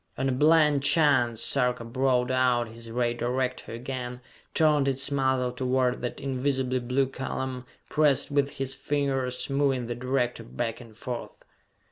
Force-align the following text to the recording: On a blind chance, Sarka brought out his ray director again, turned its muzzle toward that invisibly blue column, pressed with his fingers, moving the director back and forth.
On 0.17 0.27
a 0.27 0.31
blind 0.31 0.81
chance, 0.81 1.43
Sarka 1.43 1.83
brought 1.85 2.31
out 2.31 2.67
his 2.67 2.89
ray 2.89 3.13
director 3.13 3.71
again, 3.71 4.19
turned 4.55 4.87
its 4.87 5.11
muzzle 5.11 5.51
toward 5.51 6.01
that 6.01 6.19
invisibly 6.19 6.79
blue 6.79 7.05
column, 7.05 7.67
pressed 7.87 8.31
with 8.31 8.49
his 8.57 8.73
fingers, 8.73 9.47
moving 9.47 9.85
the 9.85 9.93
director 9.93 10.41
back 10.43 10.81
and 10.81 10.97
forth. 10.97 11.37